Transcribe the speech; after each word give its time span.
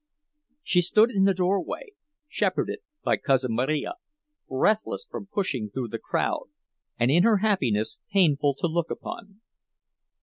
She 0.63 0.81
stood 0.81 1.11
in 1.11 1.25
the 1.25 1.33
doorway, 1.35 1.89
shepherded 2.27 2.79
by 3.03 3.17
Cousin 3.17 3.53
Marija, 3.53 3.97
breathless 4.49 5.05
from 5.07 5.27
pushing 5.27 5.69
through 5.69 5.89
the 5.89 5.99
crowd, 5.99 6.45
and 6.97 7.11
in 7.11 7.21
her 7.21 7.37
happiness 7.37 7.99
painful 8.11 8.55
to 8.61 8.65
look 8.67 8.89
upon. 8.89 9.41